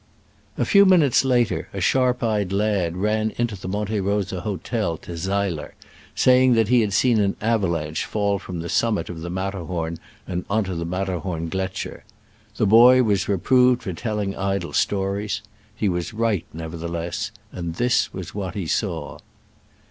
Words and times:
A 0.57 0.65
few 0.65 0.83
minutes 0.87 1.23
later 1.23 1.69
a 1.73 1.79
sharp 1.79 2.23
eyed 2.23 2.51
lad 2.51 2.97
ran 2.97 3.33
into 3.37 3.55
the 3.55 3.67
Monte 3.67 3.99
Rosa 3.99 4.41
hotel 4.41 4.97
to 4.97 5.15
Seiler, 5.15 5.75
saying 6.15 6.53
that 6.53 6.69
he 6.69 6.81
had 6.81 6.91
seen 6.91 7.19
an 7.19 7.35
avalanche 7.39 8.05
fall 8.05 8.39
from 8.39 8.61
the 8.61 8.67
summit 8.67 9.11
of 9.11 9.21
the 9.21 9.29
Matterhorn 9.29 9.99
on 10.49 10.63
to 10.63 10.73
the 10.73 10.87
Matterhorngletscher. 10.87 12.01
The 12.57 12.65
boy 12.65 13.03
was 13.03 13.29
reproved 13.29 13.83
for 13.83 13.93
telling 13.93 14.35
idle 14.35 14.73
stories: 14.73 15.41
he 15.75 15.87
was 15.87 16.15
right, 16.15 16.45
nevertheless, 16.51 17.29
and 17.51 17.75
this 17.75 18.11
was 18.11 18.33
what 18.33 18.55
he 18.55 18.65
saw. 18.65 19.19